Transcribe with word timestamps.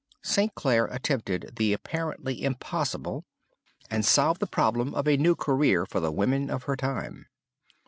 St. 0.23 0.55
Clare 0.55 0.85
attempted 0.87 1.57
the 1.57 1.73
apparently 1.73 2.43
impossible 2.43 3.23
and 3.87 4.03
solved 4.03 4.39
the 4.39 4.47
problem 4.47 4.95
of 4.95 5.07
a 5.07 5.15
new 5.15 5.35
career 5.35 5.85
for 5.85 5.99
the 5.99 6.11
women 6.11 6.49
of 6.49 6.63
her 6.63 6.75
time. 6.75 7.27